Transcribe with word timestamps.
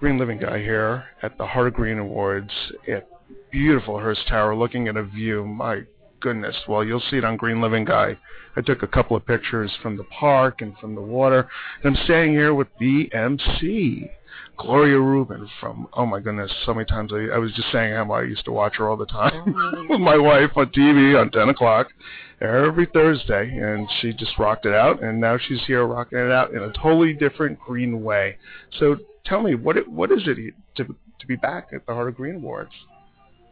Green 0.00 0.16
Living 0.16 0.38
guy 0.38 0.58
here 0.58 1.06
at 1.22 1.36
the 1.38 1.46
Heart 1.46 1.68
of 1.68 1.74
Green 1.74 1.98
Awards 1.98 2.52
at 2.86 3.08
beautiful 3.50 3.98
Hearst 3.98 4.28
Tower, 4.28 4.54
looking 4.54 4.86
at 4.86 4.96
a 4.96 5.02
view. 5.02 5.44
My 5.44 5.82
goodness! 6.20 6.54
Well, 6.68 6.84
you'll 6.84 7.02
see 7.10 7.16
it 7.16 7.24
on 7.24 7.36
Green 7.36 7.60
Living 7.60 7.84
Guy. 7.84 8.16
I 8.54 8.60
took 8.60 8.84
a 8.84 8.86
couple 8.86 9.16
of 9.16 9.26
pictures 9.26 9.72
from 9.82 9.96
the 9.96 10.04
park 10.04 10.60
and 10.60 10.78
from 10.78 10.94
the 10.94 11.00
water. 11.00 11.48
And 11.82 11.96
I'm 11.96 12.04
staying 12.04 12.30
here 12.30 12.54
with 12.54 12.68
BMC. 12.80 14.08
Gloria 14.56 15.00
Ruben 15.00 15.48
from 15.60 15.88
oh 15.94 16.06
my 16.06 16.20
goodness, 16.20 16.52
so 16.64 16.74
many 16.74 16.86
times 16.86 17.12
I, 17.12 17.34
I 17.34 17.38
was 17.38 17.52
just 17.54 17.72
saying 17.72 17.94
how 17.94 18.10
I 18.12 18.22
used 18.22 18.44
to 18.44 18.52
watch 18.52 18.76
her 18.76 18.88
all 18.88 18.96
the 18.96 19.06
time 19.06 19.86
with 19.88 20.00
my 20.00 20.16
wife 20.16 20.50
on 20.54 20.66
TV 20.66 21.20
on 21.20 21.30
10 21.32 21.48
o'clock 21.48 21.88
every 22.40 22.86
Thursday, 22.92 23.48
and 23.48 23.88
she 24.00 24.12
just 24.12 24.38
rocked 24.38 24.64
it 24.64 24.74
out, 24.74 25.02
and 25.02 25.20
now 25.20 25.38
she's 25.38 25.64
here 25.66 25.84
rocking 25.84 26.18
it 26.18 26.30
out 26.30 26.52
in 26.52 26.62
a 26.62 26.72
totally 26.72 27.14
different 27.14 27.58
green 27.58 28.04
way. 28.04 28.36
So 28.78 28.96
tell 29.28 29.42
me, 29.42 29.54
what 29.54 29.76
it, 29.76 29.88
what 29.88 30.10
is 30.10 30.22
it 30.26 30.54
to 30.76 30.84
to 30.84 31.26
be 31.26 31.36
back 31.36 31.68
at 31.72 31.86
the 31.86 31.94
Heart 31.94 32.08
of 32.08 32.16
Green 32.16 32.36
Awards? 32.36 32.72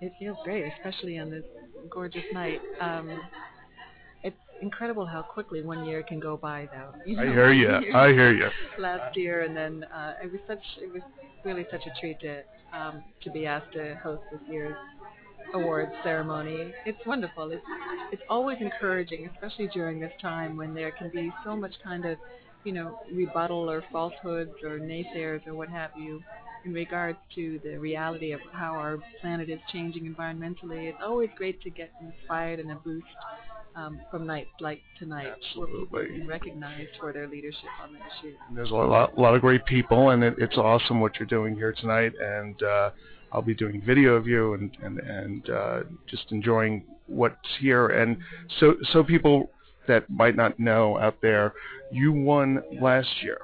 It 0.01 0.13
feels 0.19 0.37
great, 0.45 0.65
especially 0.77 1.19
on 1.19 1.31
this 1.31 1.45
gorgeous 1.91 2.25
night. 2.33 2.61
Um, 2.81 3.21
it's 4.23 4.37
incredible 4.61 5.07
how 5.07 5.23
quickly 5.23 5.63
one 5.63 5.85
year 5.85 6.03
can 6.03 6.21
go 6.21 6.37
by, 6.37 6.69
though. 6.73 6.99
You 7.07 7.17
know, 7.17 7.23
I 7.23 7.27
hear 7.27 7.53
you. 7.53 7.95
I 7.95 8.09
hear 8.09 8.33
you. 8.33 8.49
Last 8.79 9.17
year, 9.17 9.43
and 9.43 9.57
then 9.57 9.85
uh, 9.85 10.15
it 10.23 10.31
was 10.31 10.41
such 10.47 10.63
it 10.83 10.93
was 10.93 11.03
really 11.45 11.67
such 11.71 11.83
a 11.87 12.01
treat 12.01 12.21
to 12.21 12.43
um, 12.73 13.03
to 13.23 13.31
be 13.31 13.47
asked 13.47 13.73
to 13.73 13.99
host 14.03 14.23
this 14.31 14.41
year's 14.51 14.77
awards 15.55 15.93
ceremony. 16.03 16.73
It's 16.85 16.99
wonderful. 17.07 17.51
It's 17.51 17.63
it's 18.13 18.23
always 18.29 18.59
encouraging, 18.61 19.29
especially 19.35 19.69
during 19.69 20.01
this 20.01 20.13
time 20.21 20.57
when 20.57 20.75
there 20.75 20.93
can 20.93 21.11
be 21.11 21.33
so 21.45 21.57
much 21.57 21.73
kind 21.83 22.05
of 22.05 22.19
you 22.67 22.73
know 22.73 22.99
rebuttal 23.13 23.71
or 23.71 23.83
falsehoods 23.93 24.51
or 24.65 24.79
naysayers 24.79 25.47
or 25.47 25.55
what 25.55 25.69
have 25.69 25.91
you 25.97 26.23
in 26.65 26.73
regards 26.75 27.19
to 27.37 27.61
the 27.63 27.79
reality 27.79 28.33
of 28.33 28.41
how 28.53 28.73
our 28.75 28.99
planet 29.21 29.49
is 29.49 29.61
changing 29.73 30.13
environmentally. 30.13 30.89
It's 30.89 30.99
always 31.01 31.31
great 31.37 31.63
to 31.63 31.71
get 31.71 31.93
inspired 32.01 32.59
and 32.59 32.73
a 32.73 32.75
boost 32.75 33.07
um, 33.77 34.01
from 34.11 34.27
nights 34.27 34.51
like 34.59 34.81
tonight. 34.99 35.33
Absolutely. 35.37 36.17
and 36.17 36.29
Recognized 36.29 36.91
for 36.99 37.13
their 37.13 37.29
leadership 37.29 37.69
on 37.81 37.93
the 37.93 37.99
issue. 37.99 38.37
There's 38.53 38.71
a 38.71 38.75
lot, 38.75 39.17
a 39.17 39.21
lot 39.21 39.35
of 39.37 39.43
great 39.43 39.65
people, 39.65 40.11
and 40.11 40.25
it, 40.25 40.35
it's 40.39 40.57
awesome 40.57 41.01
what 41.01 41.13
you're 41.21 41.27
doing 41.27 41.55
here 41.55 41.73
tonight. 41.73 42.13
And 42.21 42.61
uh, 42.63 42.91
I'll 43.31 43.43
be 43.43 43.55
doing 43.55 43.81
video 43.87 44.15
of 44.15 44.27
you 44.27 44.55
and 44.55 44.77
and 44.83 44.99
and 44.99 45.51
uh, 45.51 45.81
just 46.09 46.33
enjoying 46.33 46.85
what's 47.07 47.37
here. 47.61 47.89
And 47.89 48.17
so 48.59 48.75
so 48.93 49.05
people 49.05 49.51
that 49.89 50.09
might 50.11 50.37
not 50.37 50.59
know 50.59 50.99
out 50.99 51.17
there, 51.23 51.55
you 51.91 52.13
won 52.13 52.63
last 52.81 53.09
year. 53.23 53.39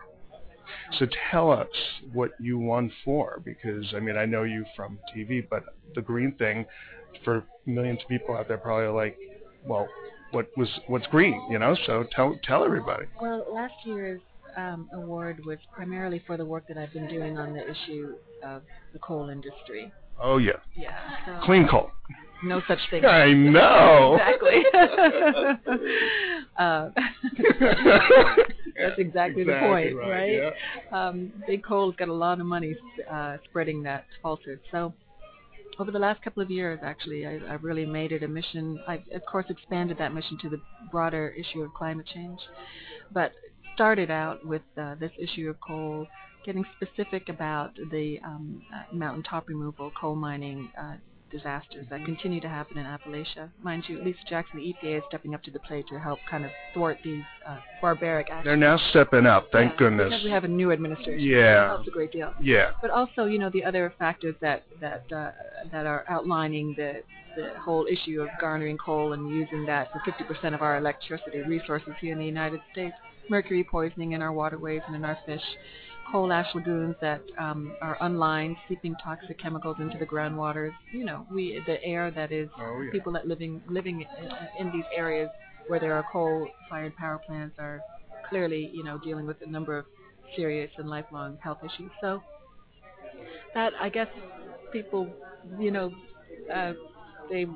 So 0.99 1.07
tell 1.31 1.51
us 1.51 1.69
what 2.13 2.33
you 2.41 2.59
won 2.59 2.91
for, 3.05 3.41
because 3.45 3.93
I 3.95 4.01
mean 4.01 4.17
I 4.17 4.25
know 4.25 4.43
you 4.43 4.65
from 4.77 4.99
TV, 5.17 5.47
but 5.49 5.65
the 5.95 6.03
green 6.03 6.35
thing 6.39 6.67
for 7.25 7.45
millions 7.67 8.01
of 8.03 8.09
people 8.09 8.37
out 8.37 8.49
there 8.49 8.59
probably 8.59 8.89
like, 8.89 9.17
well, 9.67 9.89
what 10.33 10.49
was 10.57 10.69
what's 10.87 11.07
green, 11.07 11.41
you 11.51 11.59
know? 11.59 11.77
So 11.87 12.05
tell 12.15 12.39
tell 12.45 12.65
everybody. 12.65 13.07
Well, 13.21 13.45
last 13.53 13.75
year's 13.85 14.21
um, 14.57 14.89
award 14.93 15.45
was 15.45 15.59
primarily 15.75 16.23
for 16.27 16.37
the 16.37 16.45
work 16.45 16.65
that 16.69 16.79
I've 16.79 16.93
been 16.93 17.09
doing 17.09 17.39
on 17.39 17.53
the 17.53 17.63
issue 17.63 18.15
of 18.43 18.63
the 18.93 18.99
coal 18.99 19.29
industry. 19.29 19.93
Oh 20.21 20.39
yeah. 20.39 20.53
Yeah. 20.75 20.99
So 21.27 21.41
Clean 21.45 21.67
coal. 21.69 21.91
No 22.45 22.61
such 22.67 22.79
thing. 22.91 23.05
I 23.05 23.33
know. 23.33 24.19
exactly. 24.21 24.65
uh, 26.59 26.89
that's 28.77 28.99
exactly, 28.99 29.43
exactly, 29.43 29.45
the 29.45 29.59
point, 29.61 29.97
right? 29.97 30.11
right? 30.11 30.33
Yeah. 30.33 30.51
Um, 30.91 31.33
Big 31.47 31.65
Coal's 31.65 31.95
got 31.97 32.09
a 32.09 32.13
lot 32.13 32.41
of 32.41 32.47
money 32.47 32.77
uh, 33.11 33.37
spreading 33.49 33.83
that 33.85 34.07
falsehood. 34.23 34.61
So 34.71 34.93
over 35.79 35.91
the 35.91 35.99
last 35.99 36.23
couple 36.23 36.43
of 36.43 36.51
years, 36.51 36.81
actually, 36.83 37.27
I, 37.27 37.41
I've 37.49 37.65
really 37.65 37.87
made 37.87 38.13
it 38.13 38.23
a 38.23 38.29
mission. 38.29 38.81
I've, 38.87 39.03
of 39.15 39.25
course, 39.25 39.47
expanded 39.49 39.99
that 39.99 40.13
mission 40.15 40.39
to 40.43 40.49
the 40.49 40.61
broader 40.91 41.35
issue 41.39 41.63
of 41.63 41.73
climate 41.75 42.07
change, 42.13 42.41
but 43.13 43.33
started 43.75 44.11
out 44.11 44.45
with 44.45 44.63
uh, 44.77 44.97
this 44.97 45.13
issue 45.19 45.49
of 45.49 45.57
coal, 45.61 46.07
getting 46.45 46.65
specific 46.77 47.29
about 47.29 47.73
the 47.91 48.19
um, 48.25 48.63
uh, 48.75 48.95
mountaintop 48.95 49.49
removal, 49.49 49.91
coal 49.99 50.15
mining, 50.15 50.71
uh, 50.79 50.95
disasters 51.33 51.87
that 51.91 52.05
continue 52.05 52.41
to 52.41 52.49
happen 52.49 52.79
in 52.79 52.87
Appalachia. 52.87 53.49
Mind 53.63 53.85
you, 53.89 54.03
Lisa 54.03 54.19
Jackson, 54.29 54.59
the 54.59 54.75
EPA, 54.75 54.99
is 54.99 55.03
stepping 55.09 55.35
up 55.35 55.43
to 55.45 55.51
the 55.51 55.59
plate 55.61 55.87
to 55.89 55.99
help 55.99 56.19
kind 56.31 56.45
of 56.45 56.51
thwart 56.75 56.99
these 57.03 57.23
uh, 57.49 57.59
barbaric 57.81 58.29
actions. 58.29 58.45
They're 58.45 58.57
now 58.57 58.79
stepping 58.91 59.27
up, 59.27 59.49
thank 59.51 59.73
yeah, 59.73 59.79
goodness. 59.79 60.11
Because 60.11 60.25
we 60.25 60.31
have 60.31 60.45
a 60.45 60.49
new 60.49 60.71
administration. 60.71 61.21
Yeah. 61.21 61.55
That 61.55 61.69
helps 61.69 61.89
a 61.89 61.91
great 61.91 62.13
deal. 62.13 62.33
Yeah. 62.41 62.71
But 62.81 62.91
also, 62.91 63.25
you 63.25 63.39
know, 63.39 63.51
the 63.51 63.65
other 63.65 63.93
factors 63.99 64.37
that 64.41 64.65
that 64.81 65.11
uh, 65.11 65.33
that 65.73 65.87
are 65.87 66.05
outlining 66.09 66.75
the 66.77 67.03
the 67.35 67.51
whole 67.59 67.87
issue 67.87 68.21
of 68.21 68.29
garnering 68.39 68.77
coal 68.77 69.15
and 69.15 69.31
using 69.31 69.65
that 69.65 69.91
for 69.91 70.01
50% 70.01 70.55
of 70.55 70.61
our 70.61 70.77
electricity 70.77 71.41
resources 71.41 71.95
here 71.99 72.13
in 72.13 72.19
the 72.19 72.27
United 72.27 72.61
States. 72.73 72.95
Mercury 73.31 73.65
poisoning 73.65 74.13
in 74.13 74.21
our 74.21 74.33
waterways 74.33 74.83
and 74.87 74.95
in 74.97 75.05
our 75.05 75.17
fish 75.25 75.41
coal 76.13 76.31
ash 76.31 76.55
lagoons 76.55 76.95
that 77.01 77.23
um, 77.39 77.75
are 77.81 77.97
unlined, 78.03 78.57
seeping 78.69 78.95
toxic 79.03 79.39
chemicals 79.41 79.77
into 79.81 79.99
the 79.99 80.07
groundwaters. 80.07 80.73
You 80.93 81.05
know, 81.05 81.27
we 81.33 81.61
the 81.67 81.83
air 81.83 82.11
that 82.11 82.31
is 82.31 82.51
oh, 82.61 82.83
yeah. 82.83 82.93
people 82.93 83.13
that 83.15 83.27
living 83.27 83.63
living 83.69 84.03
in, 84.03 84.67
in 84.67 84.73
these 84.73 84.85
areas 84.95 85.31
where 85.69 85.81
there 85.81 85.95
are 85.95 86.05
coal-fired 86.13 86.95
power 86.97 87.19
plants 87.27 87.57
are 87.59 87.81
clearly, 88.29 88.71
you 88.75 88.85
know, 88.85 88.99
dealing 88.99 89.27
with 89.27 89.39
a 89.47 89.51
number 89.51 89.79
of 89.79 89.87
serious 90.37 90.71
and 90.77 90.89
lifelong 90.89 91.39
health 91.43 91.59
issues. 91.65 91.91
So 92.01 92.23
that 93.55 93.73
I 93.81 93.89
guess 93.89 94.09
people, 94.73 95.09
you 95.59 95.71
know, 95.71 95.93
uh, 96.53 96.73
they 97.31 97.47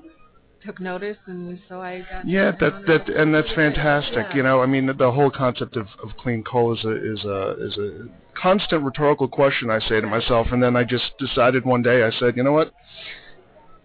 took 0.67 0.81
notice, 0.81 1.17
and 1.27 1.59
so 1.69 1.81
I 1.81 2.05
got. 2.11 2.29
Yeah, 2.29 2.53
that 2.61 2.87
that 2.87 3.09
and 3.09 3.35
that's 3.35 3.51
fantastic. 3.55 4.27
Yeah. 4.31 4.37
You 4.37 4.43
know, 4.43 4.61
I 4.61 4.67
mean, 4.67 4.87
the, 4.87 4.95
the 4.95 5.11
whole 5.11 5.31
concept 5.31 5.77
of, 5.77 5.87
of 6.03 6.11
clean 6.19 6.43
coal 6.43 6.75
is 6.75 6.85
a 6.85 7.13
is 7.13 7.25
a 7.25 7.65
is 7.65 7.79
a 7.79 8.09
constant 8.41 8.83
rhetorical 8.83 9.29
question. 9.29 9.71
I 9.71 9.81
say 9.81 10.01
to 10.01 10.07
myself, 10.07 10.49
and 10.51 10.63
then 10.63 10.77
I 10.77 10.85
just 10.85 11.17
decided 11.19 11.65
one 11.65 11.83
day. 11.83 12.03
I 12.03 12.11
said, 12.19 12.37
you 12.37 12.43
know 12.43 12.53
what? 12.53 12.73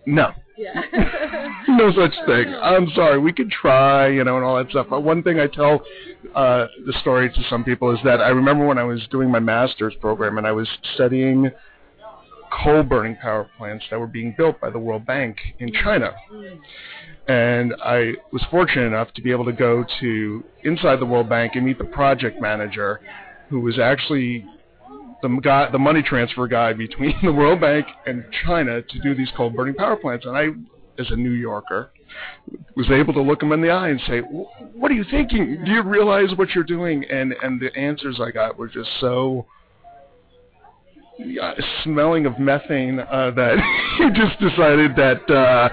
No. 0.05 0.31
Yeah. 0.57 0.81
no 1.67 1.91
such 1.91 2.13
thing. 2.25 2.53
I'm 2.61 2.89
sorry. 2.95 3.19
We 3.19 3.33
could 3.33 3.51
try, 3.51 4.07
you 4.07 4.23
know, 4.23 4.37
and 4.37 4.45
all 4.45 4.57
that 4.57 4.69
stuff. 4.69 4.87
But 4.89 5.01
one 5.01 5.23
thing 5.23 5.39
I 5.39 5.47
tell 5.47 5.81
uh, 6.35 6.67
the 6.85 6.93
story 7.01 7.29
to 7.29 7.43
some 7.49 7.63
people 7.63 7.91
is 7.91 7.99
that 8.03 8.21
I 8.21 8.29
remember 8.29 8.65
when 8.65 8.77
I 8.77 8.83
was 8.83 9.05
doing 9.11 9.29
my 9.29 9.39
master's 9.39 9.93
program 9.95 10.37
and 10.37 10.47
I 10.47 10.51
was 10.51 10.67
studying 10.95 11.51
coal 12.51 12.83
burning 12.83 13.15
power 13.15 13.49
plants 13.57 13.85
that 13.89 13.99
were 13.99 14.07
being 14.07 14.33
built 14.37 14.59
by 14.59 14.69
the 14.69 14.79
World 14.79 15.05
Bank 15.05 15.37
in 15.59 15.69
mm. 15.69 15.83
China. 15.83 16.13
And 17.27 17.73
I 17.83 18.13
was 18.31 18.43
fortunate 18.49 18.87
enough 18.87 19.13
to 19.13 19.21
be 19.21 19.31
able 19.31 19.45
to 19.45 19.53
go 19.53 19.85
to 19.99 20.43
inside 20.63 20.99
the 20.99 21.05
World 21.05 21.29
Bank 21.29 21.53
and 21.55 21.65
meet 21.65 21.77
the 21.77 21.85
project 21.85 22.41
manager 22.41 22.99
who 23.49 23.59
was 23.59 23.79
actually 23.79 24.45
the 25.21 25.39
guy, 25.43 25.69
the 25.71 25.79
money 25.79 26.01
transfer 26.01 26.47
guy 26.47 26.73
between 26.73 27.15
the 27.23 27.31
World 27.31 27.61
Bank 27.61 27.85
and 28.05 28.23
China 28.45 28.81
to 28.81 28.99
do 28.99 29.15
these 29.15 29.29
coal 29.35 29.49
burning 29.49 29.75
power 29.75 29.95
plants. 29.95 30.25
And 30.25 30.35
I, 30.35 30.47
as 30.99 31.09
a 31.11 31.15
New 31.15 31.31
Yorker, 31.31 31.91
was 32.75 32.89
able 32.89 33.13
to 33.13 33.21
look 33.21 33.41
him 33.41 33.51
in 33.51 33.61
the 33.61 33.69
eye 33.69 33.89
and 33.89 34.01
say, 34.07 34.19
"What 34.19 34.91
are 34.91 34.95
you 34.95 35.05
thinking? 35.09 35.63
Do 35.63 35.71
you 35.71 35.83
realize 35.83 36.35
what 36.35 36.49
you're 36.49 36.63
doing?" 36.63 37.05
And 37.05 37.33
and 37.41 37.61
the 37.61 37.75
answers 37.77 38.19
I 38.19 38.31
got 38.31 38.57
were 38.57 38.67
just 38.67 38.89
so 38.99 39.45
yeah, 41.25 41.53
smelling 41.83 42.25
of 42.25 42.39
methane 42.39 42.99
uh, 42.99 43.31
that 43.31 43.57
he 43.97 44.09
just 44.09 44.39
decided 44.39 44.95
that 44.95 45.29
uh, 45.29 45.69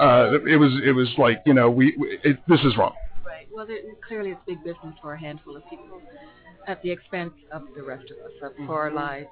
uh, 0.00 0.38
it 0.46 0.56
was 0.56 0.72
it 0.84 0.92
was 0.92 1.08
like 1.18 1.42
you 1.46 1.54
know 1.54 1.70
we, 1.70 1.94
we 1.98 2.18
it, 2.24 2.38
this 2.48 2.60
is 2.60 2.76
wrong. 2.76 2.94
Right. 3.24 3.48
Well, 3.52 3.66
there, 3.66 3.78
clearly 4.06 4.30
it's 4.30 4.40
big 4.46 4.62
business 4.64 4.94
for 5.02 5.14
a 5.14 5.18
handful 5.18 5.56
of 5.56 5.62
people 5.68 6.00
at 6.66 6.82
the 6.82 6.90
expense 6.90 7.32
of 7.52 7.62
the 7.74 7.82
rest 7.82 8.04
of 8.10 8.18
us, 8.24 8.32
of, 8.58 8.66
for 8.66 8.80
our 8.80 8.90
lives, 8.90 9.28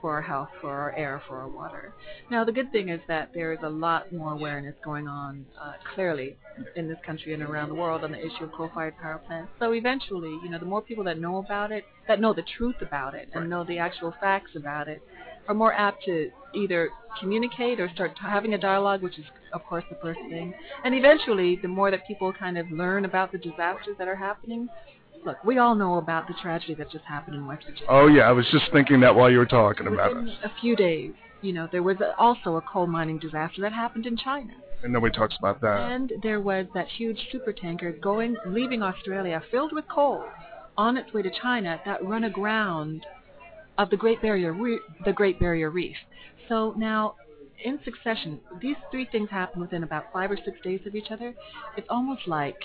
for 0.00 0.12
our 0.12 0.22
health, 0.22 0.48
for 0.60 0.70
our 0.70 0.94
air, 0.96 1.22
for 1.26 1.38
our 1.40 1.48
water. 1.48 1.94
Now, 2.30 2.44
the 2.44 2.52
good 2.52 2.70
thing 2.72 2.88
is 2.88 3.00
that 3.08 3.30
there 3.34 3.52
is 3.52 3.60
a 3.62 3.68
lot 3.68 4.12
more 4.12 4.32
awareness 4.32 4.74
going 4.84 5.08
on 5.08 5.46
uh, 5.60 5.72
clearly 5.94 6.36
in 6.76 6.88
this 6.88 6.98
country 7.04 7.32
and 7.34 7.42
around 7.42 7.68
the 7.68 7.74
world 7.74 8.04
on 8.04 8.12
the 8.12 8.18
issue 8.18 8.44
of 8.44 8.52
coal-fired 8.52 8.96
power 8.98 9.20
plants. 9.26 9.52
So 9.58 9.72
eventually, 9.72 10.38
you 10.42 10.50
know, 10.50 10.58
the 10.58 10.66
more 10.66 10.82
people 10.82 11.04
that 11.04 11.18
know 11.18 11.38
about 11.38 11.72
it, 11.72 11.84
that 12.08 12.20
know 12.20 12.32
the 12.32 12.44
truth 12.56 12.76
about 12.82 13.14
it, 13.14 13.28
and 13.34 13.48
know 13.48 13.64
the 13.64 13.78
actual 13.78 14.14
facts 14.20 14.50
about 14.54 14.88
it, 14.88 15.02
are 15.48 15.54
more 15.54 15.72
apt 15.72 16.04
to 16.04 16.30
either 16.54 16.90
communicate 17.18 17.80
or 17.80 17.88
start 17.90 18.14
t- 18.14 18.22
having 18.22 18.54
a 18.54 18.58
dialogue, 18.58 19.02
which 19.02 19.18
is, 19.18 19.24
of 19.52 19.64
course, 19.64 19.84
the 19.90 19.96
first 19.96 20.20
thing. 20.28 20.54
And 20.84 20.94
eventually, 20.94 21.58
the 21.60 21.68
more 21.68 21.90
that 21.90 22.06
people 22.06 22.32
kind 22.32 22.58
of 22.58 22.70
learn 22.70 23.04
about 23.04 23.32
the 23.32 23.38
disasters 23.38 23.96
that 23.98 24.08
are 24.08 24.16
happening, 24.16 24.68
look, 25.24 25.42
we 25.44 25.58
all 25.58 25.74
know 25.74 25.94
about 25.96 26.26
the 26.28 26.34
tragedy 26.42 26.74
that 26.74 26.90
just 26.90 27.04
happened 27.04 27.36
in 27.36 27.46
West 27.46 27.64
Virginia. 27.64 27.86
Oh 27.88 28.06
yeah, 28.06 28.22
I 28.22 28.32
was 28.32 28.46
just 28.50 28.64
thinking 28.72 29.00
that 29.00 29.14
while 29.14 29.30
you 29.30 29.38
were 29.38 29.46
talking 29.46 29.86
about 29.86 30.14
Within 30.14 30.28
it, 30.28 30.38
a 30.44 30.50
few 30.60 30.76
days, 30.76 31.12
you 31.40 31.52
know, 31.52 31.68
there 31.70 31.82
was 31.82 31.96
also 32.18 32.56
a 32.56 32.60
coal 32.62 32.86
mining 32.86 33.18
disaster 33.18 33.60
that 33.62 33.72
happened 33.72 34.06
in 34.06 34.16
China. 34.16 34.52
and 34.82 34.92
nobody 34.92 35.14
talks 35.16 35.34
about 35.38 35.60
that. 35.60 35.90
And 35.92 36.12
there 36.22 36.40
was 36.40 36.66
that 36.74 36.88
huge 36.88 37.18
super 37.30 37.52
tanker 37.52 37.92
going, 37.92 38.36
leaving 38.46 38.82
Australia, 38.82 39.42
filled 39.50 39.72
with 39.72 39.84
coal, 39.88 40.24
on 40.76 40.96
its 40.96 41.12
way 41.12 41.22
to 41.22 41.30
China, 41.30 41.80
that 41.84 42.04
run 42.04 42.24
aground 42.24 43.04
of 43.78 43.90
the 43.90 43.96
Great 43.96 44.20
Barrier 44.22 44.52
Re- 44.52 44.80
the 45.04 45.12
Great 45.12 45.38
Barrier 45.40 45.70
Reef. 45.70 45.96
So 46.48 46.74
now 46.76 47.14
in 47.64 47.78
succession, 47.84 48.40
these 48.60 48.76
three 48.90 49.06
things 49.10 49.30
happen 49.30 49.60
within 49.60 49.82
about 49.84 50.12
five 50.12 50.30
or 50.30 50.36
six 50.44 50.60
days 50.62 50.80
of 50.86 50.94
each 50.94 51.10
other. 51.10 51.34
It's 51.76 51.86
almost 51.88 52.26
like 52.26 52.56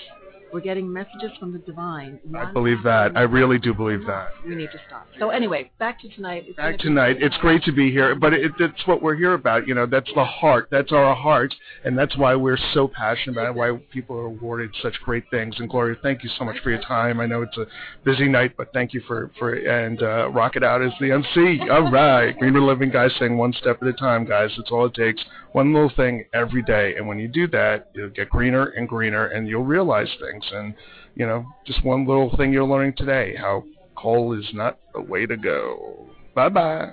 we're 0.52 0.60
getting 0.60 0.90
messages 0.92 1.30
from 1.38 1.52
the 1.52 1.58
divine. 1.58 2.18
I 2.36 2.52
believe 2.52 2.82
that. 2.84 3.16
I 3.16 3.22
really 3.22 3.58
do 3.58 3.74
believe 3.74 4.06
that. 4.06 4.28
We 4.46 4.54
need 4.54 4.70
to 4.72 4.80
stop. 4.86 5.06
So 5.18 5.30
anyway, 5.30 5.70
back 5.78 6.00
to 6.00 6.08
tonight. 6.08 6.44
It's 6.46 6.56
back 6.56 6.78
tonight. 6.78 7.16
It's 7.20 7.36
great 7.38 7.62
to 7.64 7.72
be 7.72 7.90
here, 7.90 8.14
but 8.14 8.32
it, 8.32 8.52
it's 8.58 8.86
what 8.86 9.02
we're 9.02 9.16
here 9.16 9.34
about. 9.34 9.66
You 9.66 9.74
know, 9.74 9.86
that's 9.86 10.10
the 10.14 10.24
heart. 10.24 10.68
That's 10.70 10.92
our 10.92 11.14
heart, 11.14 11.54
and 11.84 11.98
that's 11.98 12.16
why 12.16 12.34
we're 12.34 12.58
so 12.72 12.88
passionate 12.88 13.34
about 13.34 13.50
it. 13.50 13.54
Why 13.54 13.78
people 13.92 14.16
are 14.16 14.26
awarded 14.26 14.70
such 14.82 14.94
great 15.04 15.24
things. 15.30 15.54
And 15.58 15.68
Gloria, 15.68 15.96
thank 16.02 16.22
you 16.22 16.30
so 16.38 16.44
much 16.44 16.56
for 16.62 16.70
your 16.70 16.82
time. 16.82 17.20
I 17.20 17.26
know 17.26 17.42
it's 17.42 17.56
a 17.58 17.66
busy 18.04 18.28
night, 18.28 18.54
but 18.56 18.72
thank 18.72 18.94
you 18.94 19.02
for 19.06 19.30
for 19.38 19.54
and 19.54 20.02
uh, 20.02 20.30
rock 20.30 20.56
it 20.56 20.64
out 20.64 20.82
as 20.82 20.92
the 21.00 21.12
MC. 21.12 21.68
All 21.70 21.90
right, 21.90 22.36
Greener 22.38 22.62
Living 22.62 22.90
guys 22.90 23.10
saying 23.18 23.36
one 23.36 23.52
step 23.52 23.82
at 23.82 23.88
a 23.88 23.92
time, 23.92 24.24
guys. 24.24 24.50
That's 24.56 24.70
all 24.70 24.86
it 24.86 24.94
takes. 24.94 25.22
One 25.58 25.74
little 25.74 25.90
thing 25.96 26.24
every 26.32 26.62
day, 26.62 26.94
and 26.94 27.08
when 27.08 27.18
you 27.18 27.26
do 27.26 27.48
that, 27.48 27.90
you'll 27.92 28.10
get 28.10 28.30
greener 28.30 28.66
and 28.66 28.88
greener, 28.88 29.26
and 29.26 29.48
you'll 29.48 29.64
realize 29.64 30.06
things. 30.20 30.44
And, 30.52 30.72
you 31.16 31.26
know, 31.26 31.44
just 31.66 31.84
one 31.84 32.06
little 32.06 32.32
thing 32.36 32.52
you're 32.52 32.62
learning 32.62 32.94
today 32.96 33.34
how 33.34 33.64
coal 33.96 34.38
is 34.38 34.48
not 34.54 34.78
the 34.94 35.00
way 35.00 35.26
to 35.26 35.36
go. 35.36 36.06
Bye 36.32 36.50
bye. 36.50 36.92